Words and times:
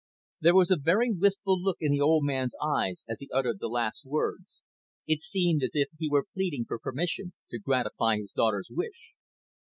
There 0.39 0.55
was 0.55 0.71
a 0.71 0.77
very 0.81 1.11
wistful 1.13 1.61
look 1.61 1.77
in 1.79 1.91
the 1.91 2.01
old 2.01 2.23
man's 2.25 2.55
eyes 2.59 3.05
as 3.07 3.19
he 3.19 3.29
uttered 3.31 3.59
the 3.59 3.67
last 3.67 4.03
words; 4.03 4.63
it 5.05 5.21
seemed 5.21 5.61
as 5.61 5.75
if 5.75 5.89
he 5.99 6.09
were 6.09 6.25
pleading 6.33 6.65
for 6.67 6.79
permission 6.79 7.33
to 7.51 7.59
gratify 7.59 8.17
his 8.17 8.31
daughter's 8.31 8.69
wish. 8.71 9.13